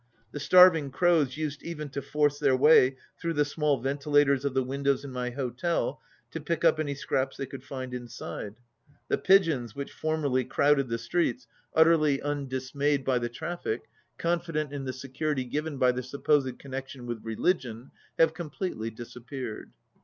The 0.31 0.39
starving 0.39 0.89
crows 0.89 1.37
used 1.37 1.61
even 1.61 1.89
to 1.89 2.01
force 2.01 2.39
their 2.39 2.55
way 2.57 2.97
through 3.21 3.33
the 3.35 3.45
small 3.45 3.79
ventilators 3.79 4.43
of 4.43 4.55
the 4.55 4.63
windows 4.63 5.05
in 5.05 5.11
my 5.11 5.29
hotel 5.29 6.01
to 6.31 6.41
pick 6.41 6.65
up 6.65 6.79
any 6.79 6.95
scraps 6.95 7.37
they 7.37 7.45
could 7.45 7.63
find 7.63 7.93
inside. 7.93 8.55
The 9.09 9.19
pigeons, 9.19 9.75
which 9.75 9.91
formerly 9.91 10.43
crowded 10.43 10.89
the 10.89 10.97
streets, 10.97 11.45
ut 11.75 11.85
42 11.85 11.87
terly 12.19 12.23
undismayed 12.23 13.05
by 13.05 13.19
the 13.19 13.29
traffic, 13.29 13.83
confident 14.17 14.73
in 14.73 14.85
the 14.85 14.93
security 14.93 15.43
given 15.43 15.77
by 15.77 15.91
their 15.91 16.01
supposed 16.01 16.57
connection 16.57 17.05
with 17.05 17.23
religion, 17.23 17.91
have 18.17 18.33
completely 18.33 18.89
disappeared. 18.89 19.69